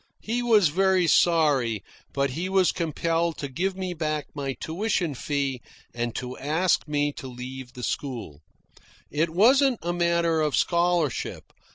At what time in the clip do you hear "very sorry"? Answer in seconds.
0.69-1.83